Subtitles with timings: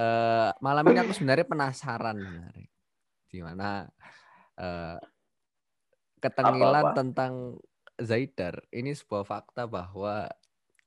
[0.00, 2.18] uh, malam ini aku sebenarnya penasaran
[3.26, 3.88] gimana
[4.56, 4.98] uh,
[6.20, 6.96] ketengilan apa -apa?
[6.96, 7.32] tentang
[7.96, 8.60] Zaidar.
[8.68, 10.28] Ini sebuah fakta bahwa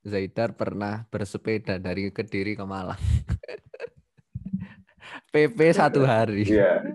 [0.06, 3.00] Zaidar pernah bersepeda dari Kediri ke Malang.
[5.34, 6.46] PP satu hari.
[6.46, 6.86] Iya.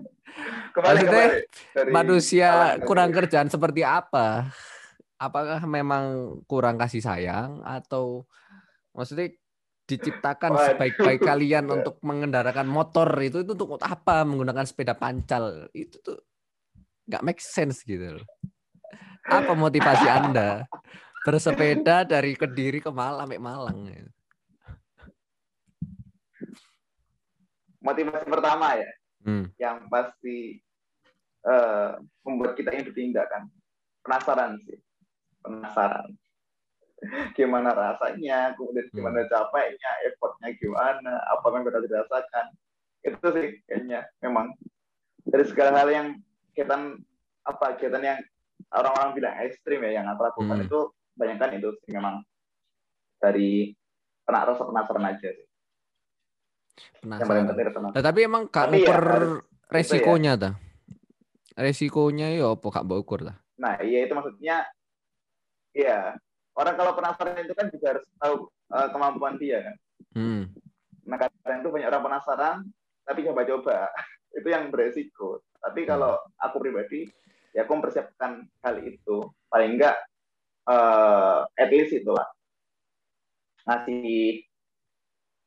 [0.75, 1.27] Kembali, Maksudnya
[1.71, 2.49] Dari manusia
[2.83, 4.51] kurang kerjaan seperti apa?
[5.15, 8.27] Apakah memang kurang kasih sayang atau
[8.91, 9.31] maksudnya
[9.85, 14.25] diciptakan sebaik-baik kalian untuk mengendarakan motor itu itu untuk apa?
[14.25, 15.69] Menggunakan sepeda pancal.
[15.71, 16.19] Itu tuh
[17.05, 18.25] nggak make sense gitu loh.
[19.25, 20.65] Apa motivasi Anda?
[21.25, 23.77] Bersepeda dari Kediri ke Malang, sampai Malang?
[27.81, 28.91] Motivasi pertama ya,
[29.25, 29.45] hmm.
[29.57, 30.61] yang pasti
[31.45, 33.49] uh, membuat kita ingin bertindak kan,
[34.05, 34.77] penasaran sih,
[35.41, 36.13] penasaran
[37.37, 39.29] gimana rasanya, kemudian gimana hmm.
[39.29, 42.45] capeknya, effortnya gimana, apa yang kita dirasakan.
[43.05, 44.55] Itu sih kayaknya memang
[45.25, 46.07] dari segala hal yang
[46.55, 46.73] kita
[47.45, 48.19] apa kegiatan yang
[48.73, 50.65] orang-orang bilang ekstrim ya yang aku lakukan hmm.
[50.65, 50.79] itu
[51.15, 52.25] banyak kan itu sih memang
[53.21, 53.71] dari
[54.25, 55.47] pernah rasa penasaran aja sih.
[57.05, 57.53] Penasaran.
[57.93, 58.97] Nah, tapi emang kak tapi ya,
[59.69, 60.41] resikonya ya.
[60.41, 60.49] ta?
[61.55, 63.37] Resikonya ya apa kak ukur ta?
[63.61, 64.65] Nah, iya itu maksudnya
[65.71, 66.17] iya
[66.55, 68.35] orang kalau penasaran itu kan juga harus tahu
[68.71, 69.75] uh, kemampuan dia kan.
[70.15, 70.41] Hmm.
[71.05, 72.57] Nah kadang itu banyak orang penasaran
[73.05, 73.91] tapi coba-coba
[74.37, 75.43] itu yang beresiko.
[75.59, 75.89] Tapi hmm.
[75.89, 77.07] kalau aku pribadi
[77.55, 79.95] ya aku mempersiapkan hal itu paling enggak
[80.67, 82.27] uh, at least itulah
[83.63, 84.43] ngasih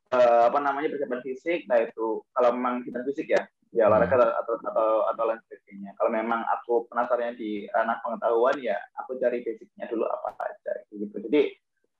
[0.09, 4.41] uh, apa namanya persiapan fisik nah itu kalau memang kita fisik ya ya olahraga hmm.
[4.41, 5.93] atau atau atau lain sebagainya.
[5.93, 10.58] Kalau memang aku penasarannya di ranah pengetahuan ya aku cari basicnya dulu apa aja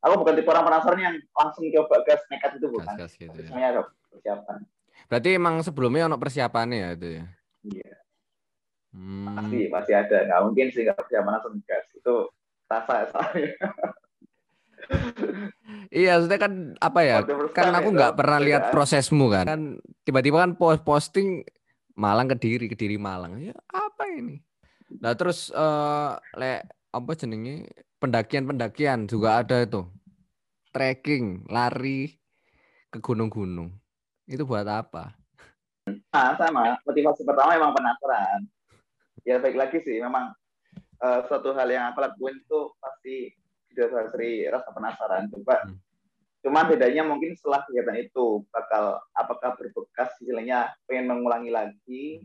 [0.09, 2.93] aku bukan tipe orang penasaran yang langsung coba gas nekat itu bukan.
[2.97, 3.47] Gas, gas gitu, ya.
[3.47, 4.57] Semuanya ada persiapan.
[5.09, 7.25] Berarti emang sebelumnya untuk persiapannya ya itu ya?
[7.65, 7.93] Iya.
[8.89, 9.27] Hmm.
[9.37, 10.17] Pasti pasti ada.
[10.25, 11.85] Nggak mungkin sih nggak persiapan langsung gas.
[11.93, 12.15] Itu
[12.69, 13.53] rasa soalnya.
[15.93, 17.17] iya, maksudnya kan apa ya?
[17.53, 19.45] Kan aku nggak pernah lihat prosesmu kan.
[19.45, 19.61] Kan
[20.05, 21.45] tiba-tiba kan post posting
[21.99, 23.37] Malang ke Diri, ke Diri Malang.
[23.43, 24.39] Ya apa ini?
[25.03, 27.69] Nah terus uh, le apa jenenge
[27.99, 29.85] pendakian-pendakian juga ada itu.
[30.69, 32.13] Trekking, lari
[32.93, 33.73] ke gunung-gunung.
[34.29, 35.17] Itu buat apa?
[35.89, 36.77] Nah, sama.
[36.85, 38.45] Motivasi pertama memang penasaran.
[39.25, 40.31] Ya baik lagi sih, memang
[41.01, 43.33] uh, suatu hal yang aku lakuin itu pasti
[43.73, 45.29] didasari rasa penasaran.
[45.33, 45.77] Coba hmm.
[46.39, 52.23] Cuman bedanya mungkin setelah kegiatan itu bakal apakah berbekas istilahnya pengen mengulangi lagi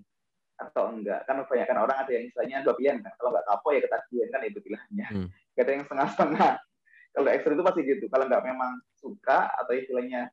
[0.55, 1.27] atau enggak.
[1.27, 3.11] Kan kebanyakan orang ada yang istilahnya dua pilihan kan.
[3.19, 5.07] Kalau enggak kapok ya ketagihan kan itu pilihannya.
[5.11, 5.29] Hmm.
[5.59, 6.53] Ada yang setengah-setengah.
[7.15, 8.05] Kalau ekstrim itu pasti gitu.
[8.11, 10.29] Kalau enggak memang suka atau istilahnya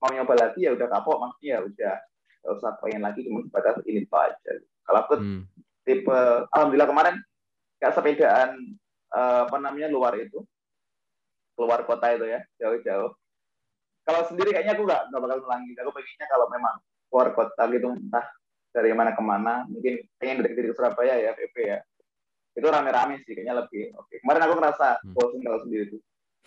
[0.00, 1.94] mau nyoba lagi ya udah kapok maksudnya ya udah
[2.40, 4.52] enggak usah pengen lagi cuma sebatas ini aja.
[4.84, 5.42] Kalau aku hmm.
[5.84, 7.16] tipe alhamdulillah kemarin
[7.80, 8.50] kayak sepedaan
[9.12, 10.40] uh, apa namanya luar itu
[11.54, 13.14] keluar kota itu ya jauh-jauh
[14.04, 16.74] kalau sendiri kayaknya aku nggak nggak bakal ngulangi aku pengennya kalau memang
[17.08, 18.26] keluar kota gitu entah
[18.74, 21.78] dari mana ke mana mungkin pengen dari dari Surabaya ya PP ya
[22.54, 25.14] itu rame-rame sih kayaknya lebih oke kemarin aku ngerasa hmm.
[25.14, 26.00] bosan kalau sendiri tuh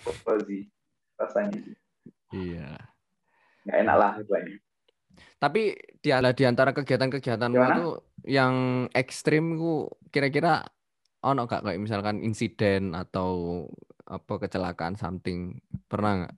[0.03, 0.69] cozy
[1.18, 1.62] rasanya
[2.34, 2.78] iya.
[3.66, 4.58] Nggak enak lah istilahnya
[5.38, 7.88] tapi di, di antara kegiatan-kegiatan itu
[8.25, 10.66] yang ekstrim ku kira-kira
[11.22, 11.66] ono gak?
[11.66, 13.66] Kayak misalkan insiden atau
[14.09, 15.57] apa kecelakaan something.
[15.86, 16.36] Pernah nggak?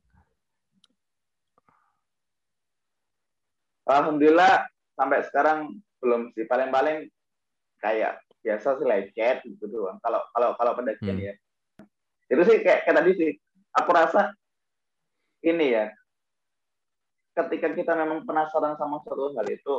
[3.90, 4.69] Alhamdulillah
[5.00, 6.44] sampai sekarang belum sih.
[6.44, 7.08] Paling-paling
[7.80, 9.98] kayak biasa sih lecet gitu doang.
[10.03, 11.28] Kalau kalau kalau pendakian hmm.
[11.31, 11.34] ya.
[12.30, 13.31] Itu sih kayak, kayak tadi sih
[13.75, 14.34] aku rasa
[15.46, 15.91] ini ya
[17.38, 19.78] ketika kita memang penasaran sama suatu hal itu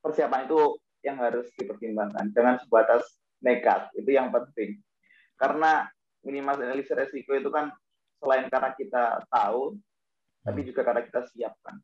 [0.00, 0.60] persiapan itu
[1.00, 3.06] yang harus dipertimbangkan jangan sebatas
[3.40, 4.80] nekat itu yang penting
[5.40, 5.88] karena
[6.20, 7.72] minimalisasi resiko itu kan
[8.20, 9.80] selain karena kita tahu,
[10.44, 10.68] tapi hmm.
[10.68, 11.80] juga karena kita siapkan.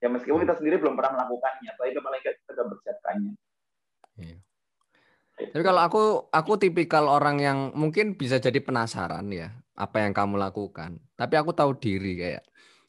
[0.00, 3.32] Ya meskipun kita sendiri belum pernah melakukannya, tapi paling kita sudah bersiapkannya.
[4.18, 4.36] Iya.
[5.38, 6.02] Tapi kalau aku
[6.34, 10.98] aku tipikal orang yang mungkin bisa jadi penasaran ya apa yang kamu lakukan.
[11.14, 12.42] Tapi aku tahu diri kayak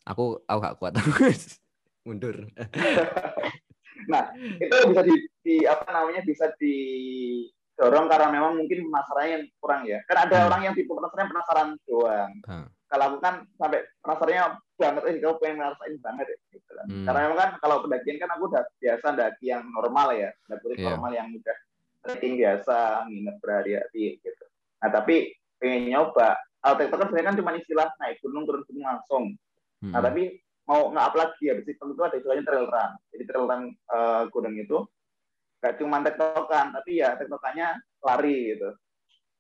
[0.10, 0.94] aku aku gak kuat
[2.06, 2.50] mundur.
[4.10, 5.16] nah itu bisa di,
[5.46, 6.76] di apa namanya bisa di
[7.78, 10.02] dorong karena memang mungkin masalahnya yang kurang ya.
[10.10, 10.48] Kan ada hmm.
[10.50, 12.32] orang yang tipe penasaran penasaran doang.
[12.44, 12.68] Hmm.
[12.90, 14.44] Kalau aku kan sampai penasarannya
[14.82, 16.38] banget, eh kamu pengen ngerasain banget ya.
[16.58, 16.86] Gitu kan.
[16.90, 17.06] Hmm.
[17.06, 20.90] Karena memang kan kalau pendakian kan aku udah biasa daki yang normal ya, daki yeah.
[20.92, 21.58] normal yang udah
[22.04, 24.46] trekking biasa, nginep berhari-hari gitu.
[24.84, 29.24] Nah tapi pengen nyoba, Altek kan sebenarnya kan cuma istilah naik gunung turun gunung langsung.
[29.80, 29.92] Hmm.
[29.96, 32.92] Nah tapi mau nge-up lagi ya itu tentu ada istilahnya trail run.
[33.16, 34.78] Jadi trail run uh, gunung itu
[35.60, 38.70] gak cuma tektokan, tapi ya tektokannya lari gitu.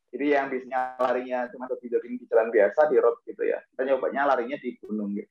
[0.09, 3.61] Jadi yang biasanya larinya cuma jogging di jalan biasa di road gitu ya.
[3.71, 5.29] Kita nyobanya larinya di gunung gitu.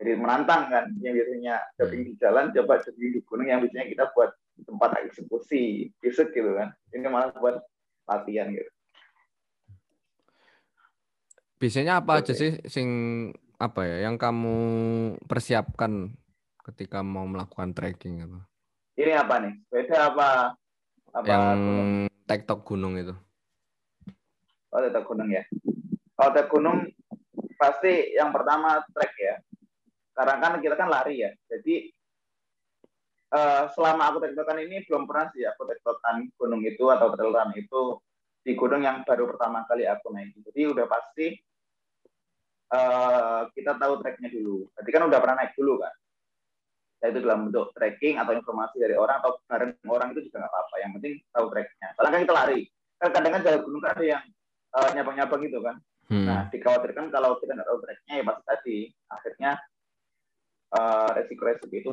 [0.00, 4.04] Jadi menantang kan, yang biasanya jogging di jalan, coba jogging di gunung yang biasanya kita
[4.16, 4.32] buat
[4.64, 6.72] tempat eksekusi, fisik gitu kan.
[6.94, 7.60] Ini malah buat
[8.08, 8.70] latihan gitu.
[11.60, 12.88] Biasanya apa aja sih sing
[13.60, 14.56] apa ya yang kamu
[15.28, 16.08] persiapkan
[16.64, 18.40] ketika mau melakukan trekking gitu?
[18.96, 19.54] Ini apa nih?
[19.68, 20.56] Beda apa?
[21.10, 21.60] apa yang
[22.24, 23.12] tektok gunung itu?
[24.72, 25.44] Oh, tektok gunung ya.
[26.16, 26.88] Kalau tektok gunung
[27.60, 29.36] pasti yang pertama trek ya.
[30.16, 31.30] Karena kan kita kan lari ya.
[31.44, 31.92] Jadi
[33.36, 37.52] uh, selama aku tektokan ini belum pernah sih aku tektokan gunung itu atau trail run
[37.52, 38.00] itu
[38.40, 40.32] di gunung yang baru pertama kali aku naik.
[40.40, 41.36] Jadi udah pasti
[42.70, 44.66] uh, kita tahu tracknya dulu.
[44.74, 45.94] Berarti kan udah pernah naik dulu kan.
[47.00, 50.52] Ya itu dalam bentuk tracking atau informasi dari orang atau bareng orang itu juga nggak
[50.52, 50.74] apa-apa.
[50.78, 51.88] Yang penting tahu tracknya.
[51.96, 52.60] Soalnya kan kita lari.
[53.00, 54.24] Kan kadang kan jalan gunung kan ada yang
[54.76, 55.76] uh, nyabang-nyabang gitu kan.
[56.10, 56.26] Hmm.
[56.26, 58.76] Nah, dikhawatirkan kalau kita nggak tahu tracknya ya pasti tadi
[59.08, 59.50] akhirnya
[60.74, 61.92] uh, resiko-resiko itu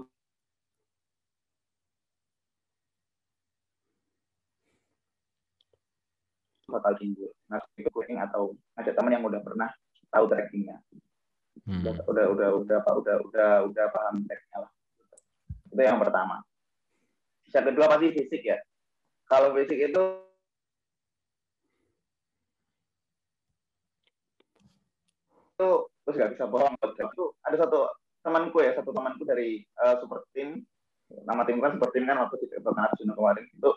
[6.68, 7.32] bakal timbul.
[7.48, 7.88] Nah, itu
[8.20, 8.44] atau
[8.76, 9.72] ada teman yang udah pernah
[10.12, 10.78] tahu trackingnya.
[11.68, 11.84] Hmm.
[11.84, 14.72] udah, udah udah udah udah udah udah udah paham tracknya lah.
[15.68, 16.40] Itu yang pertama.
[17.52, 18.58] Yang kedua pasti fisik ya.
[19.28, 20.04] Kalau fisik itu
[25.58, 25.70] itu
[26.06, 26.74] terus nggak bisa bohong.
[26.80, 27.92] Itu ada satu
[28.24, 30.64] temanku ya satu temanku dari uh, super team.
[31.08, 33.46] Nama tim kan super team kan waktu di Pertandingan Arjuna kemarin.
[33.52, 33.72] Itu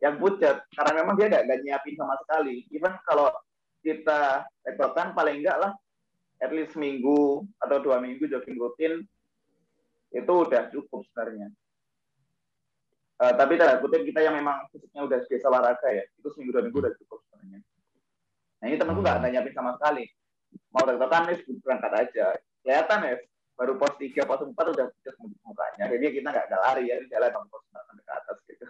[0.00, 2.64] yang pucat karena memang dia gak, gak nyiapin sama sekali.
[2.72, 3.32] Even kalau
[3.86, 5.72] kita tektokan paling enggak lah
[6.42, 9.06] at least minggu atau dua minggu jogging rutin
[10.10, 11.48] itu udah cukup sebenarnya.
[13.16, 16.64] Uh, tapi tanda kutip kita yang memang fisiknya udah biasa olahraga ya, itu seminggu dua
[16.68, 17.60] minggu udah cukup sebenarnya.
[18.60, 20.04] Nah ini temanku nggak nyiapin sama sekali.
[20.72, 22.26] Mau tektokan nih berangkat aja.
[22.60, 23.14] Kelihatan ya,
[23.56, 25.84] baru pos tiga, pos empat udah pucat mukanya.
[25.88, 28.66] Jadi kita nggak lari ya, jalan pos sampai ke atas gitu.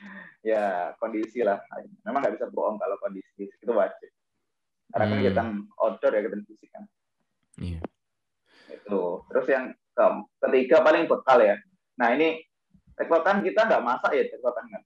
[0.56, 0.64] ya
[0.96, 1.60] kondisi lah.
[2.08, 4.09] Memang nggak bisa bohong kalau kondisi itu wajib.
[5.00, 5.20] Karena hmm.
[5.24, 5.48] kegiatan
[5.80, 6.84] outdoor ya kegiatan fisik kan.
[7.56, 7.80] Iya.
[8.68, 9.24] Itu.
[9.32, 10.06] Terus yang ke
[10.44, 11.56] ketiga paling bekal ya.
[11.96, 12.44] Nah ini
[13.00, 14.82] tektokan kita nggak masak ya tektokan kan.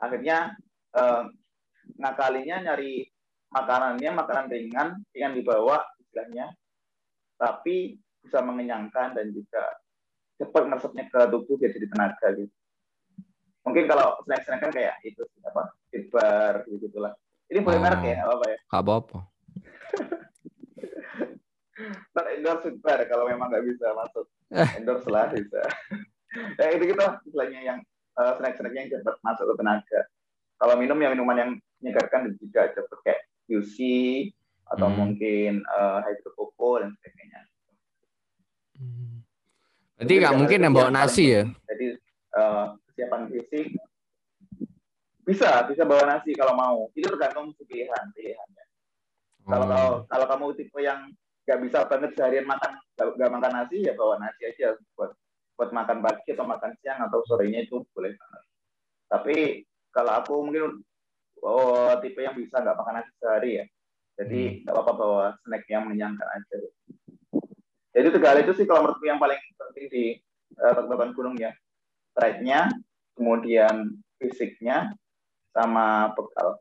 [0.00, 0.56] Akhirnya
[0.96, 1.22] eh,
[2.00, 3.04] ngakalinya nyari
[3.52, 6.56] makanannya makanan ringan, ringan dibawa istilahnya,
[7.36, 9.62] tapi bisa mengenyangkan dan juga
[10.40, 12.54] cepat meresapnya ke tubuh biar jadi tenaga gitu.
[13.64, 15.72] Mungkin kalau snack-snack kan kayak itu apa,
[16.08, 17.12] bar gitu lah.
[17.52, 17.82] Ini boleh oh.
[17.82, 18.58] merek ya, apa ya?
[18.72, 19.18] Gak apa-apa.
[22.14, 24.26] Ntar endorse bar kalau memang nggak bisa masuk.
[24.54, 24.68] Eh.
[24.78, 25.62] Endorse lah bisa.
[26.58, 27.78] ya itu gitu istilahnya yang
[28.18, 30.00] uh, snack-snacknya yang cepat masuk ke tenaga.
[30.58, 31.50] Kalau minum ya minuman yang
[31.82, 33.20] menyegarkan dan juga cepat kayak
[33.50, 33.76] UC
[34.72, 34.96] atau hmm.
[34.96, 37.40] mungkin uh, hydrokoko dan sebagainya.
[38.78, 39.14] Hmm.
[39.98, 41.42] Berarti nggak mungkin yang bawa nasi ya?
[41.68, 41.86] Jadi
[42.38, 43.66] uh, kesiapan fisik
[45.24, 46.78] bisa, bisa bawa nasi kalau mau.
[46.92, 48.64] Itu tergantung pilihan, pilihannya.
[49.44, 50.04] Kalau kalau hmm.
[50.08, 51.00] kalau kamu tipe yang
[51.44, 55.12] nggak bisa banget seharian makan nggak makan nasi ya bawa nasi aja buat
[55.60, 58.42] buat makan pagi atau makan siang atau sorenya itu boleh banget.
[59.12, 59.36] Tapi
[59.92, 60.80] kalau aku mungkin
[61.44, 63.64] oh, tipe yang bisa nggak makan nasi sehari ya.
[64.16, 64.56] Jadi hmm.
[64.64, 66.56] nggak apa-apa bawa snack yang menyenangkan aja.
[67.94, 70.04] Jadi hal itu sih kalau menurutku yang paling penting di
[70.58, 71.54] uh, gunung ya.
[72.14, 72.70] Tracknya,
[73.18, 74.94] kemudian fisiknya,
[75.54, 76.58] sama bekal.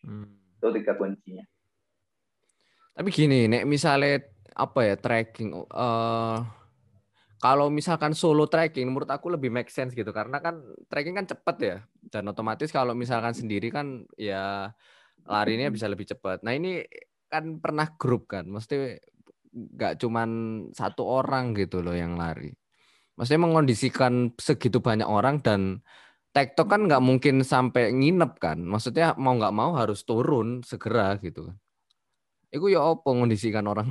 [0.00, 0.32] Hmm.
[0.56, 1.44] Itu tiga kuncinya.
[2.96, 4.24] Tapi gini, nek misalnya
[4.56, 6.38] apa ya tracking, uh,
[7.40, 10.60] kalau misalkan solo tracking, menurut aku lebih make sense gitu karena kan
[10.92, 11.76] tracking kan cepet ya
[12.12, 14.68] dan otomatis kalau misalkan sendiri kan ya
[15.24, 16.44] larinya bisa lebih cepat.
[16.44, 16.84] Nah ini
[17.32, 19.00] kan pernah grup kan, mesti
[19.50, 20.30] nggak cuman
[20.76, 22.52] satu orang gitu loh yang lari.
[23.16, 25.80] Maksudnya mengondisikan segitu banyak orang dan
[26.30, 28.58] TikTok kan nggak mungkin sampai nginep kan.
[28.62, 31.56] Maksudnya mau nggak mau harus turun segera gitu kan.
[32.50, 33.90] Itu ya apa mengondisikan orang?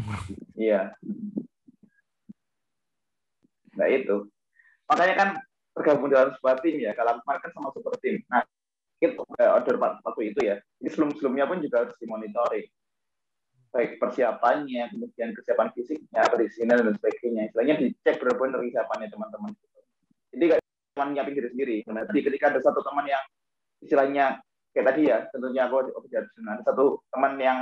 [0.59, 0.91] Iya.
[3.79, 4.27] Nah itu.
[4.91, 5.29] Makanya kan
[5.75, 6.91] tergabung dalam sebuah tim ya.
[6.95, 8.19] Kalau kemarin kan sama super tim.
[8.27, 8.43] Nah,
[8.99, 10.59] itu uh, order waktu itu ya.
[10.83, 12.67] Jadi sebelum-sebelumnya pun juga harus dimonitoring.
[13.69, 17.41] Baik persiapannya, kemudian kesiapan fisiknya, perizinan dan sebagainya.
[17.47, 18.59] Istilahnya dicek benar-benar
[19.07, 19.51] teman-teman.
[20.35, 20.45] Jadi
[20.99, 21.75] cuma nyiapin diri sendiri.
[21.87, 23.23] Jadi ketika ada satu teman yang
[23.79, 24.25] istilahnya
[24.75, 27.59] kayak tadi ya, tentunya aku ada satu teman yang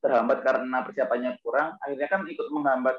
[0.00, 2.96] terhambat karena persiapannya kurang, akhirnya kan ikut menghambat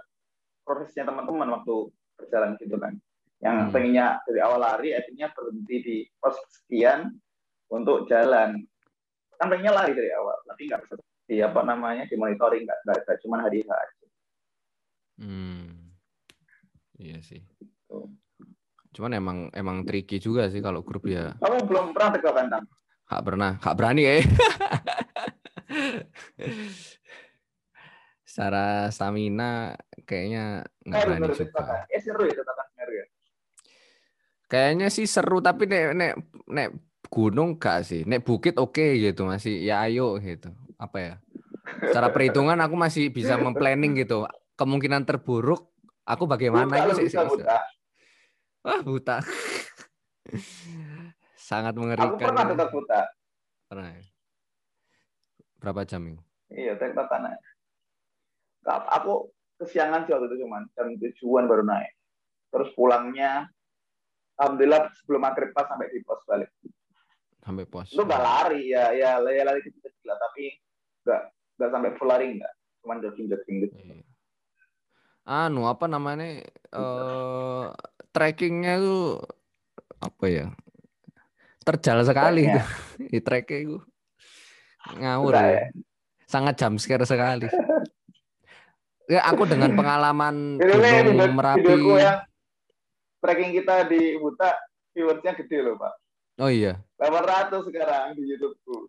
[0.62, 1.90] prosesnya teman-teman waktu
[2.22, 2.94] berjalan gitu kan.
[3.42, 3.72] Yang hmm.
[3.74, 7.10] pengennya dari awal lari, akhirnya berhenti di pos sekian
[7.74, 8.62] untuk jalan.
[9.42, 13.18] Kan pengennya lari dari awal, tapi nggak bisa di apa namanya di monitoring nggak nggak
[13.26, 14.06] cuma hari aja.
[15.18, 15.90] Hmm.
[17.02, 17.42] Iya sih.
[17.42, 18.05] Gitu.
[18.96, 21.36] Cuman emang emang tricky juga sih kalau grup ya.
[21.44, 22.64] Kamu belum pernah tegak bantang?
[23.06, 24.24] Gak pernah, gak berani ya.
[28.24, 29.76] Secara stamina
[30.08, 31.84] kayaknya nggak berani juga.
[31.92, 33.06] Eh seru ya tatakan semeru ya.
[34.48, 36.14] Kayaknya sih seru tapi nek nek
[36.48, 36.72] nek
[37.12, 38.08] gunung gak sih.
[38.08, 40.56] Nek bukit oke okay, gitu masih ya ayo gitu.
[40.80, 41.14] Apa ya?
[41.84, 44.24] Secara perhitungan aku masih bisa memplanning gitu.
[44.56, 45.76] Kemungkinan terburuk
[46.08, 47.20] aku bagaimana itu sih.
[48.66, 49.22] Wah, buta.
[51.38, 52.18] Sangat mengerikan.
[52.18, 53.02] Aku pernah tetap buta.
[53.70, 53.94] Pernah.
[53.94, 54.02] Ya?
[55.62, 56.22] Berapa jam itu?
[56.50, 57.38] Iya, tektok tanah.
[58.98, 59.30] Aku
[59.62, 61.94] kesiangan sih waktu itu cuman jam tujuan baru naik.
[62.50, 63.46] Terus pulangnya,
[64.42, 66.50] alhamdulillah sebelum maghrib pas sampai di pos balik.
[67.46, 67.94] Sampai pos.
[67.94, 70.58] Itu nggak lari ya, ya, ya lari kecil-kecil lah, tapi
[71.06, 71.22] nggak
[71.62, 73.76] nggak sampai full lari nggak, cuman jogging-jogging gitu.
[73.78, 74.02] Iya.
[75.26, 76.42] Anu apa namanya?
[76.42, 77.70] Eh uh,
[78.16, 79.20] trackingnya tuh
[80.00, 80.48] apa ya?
[81.68, 82.62] Terjal sekali itu.
[83.12, 83.78] Di treknya itu
[84.96, 85.68] ngawur ya.
[86.24, 87.52] Sangat jam scare sekali.
[89.12, 91.74] Ya aku dengan pengalaman Gunung Merapi.
[92.00, 92.24] yang
[93.22, 94.54] tracking kita di Huta
[94.94, 95.94] viewersnya gede loh pak.
[96.40, 96.80] Oh iya.
[97.02, 98.88] 800 sekarang di YouTubeku.